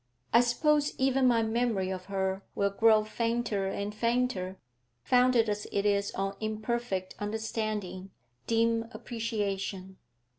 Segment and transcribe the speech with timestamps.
[0.33, 4.57] I suppose even my memory of her will grow fainter and fainter,
[5.03, 8.09] founded as it is on imperfect understanding,
[8.47, 9.97] dim appreciation.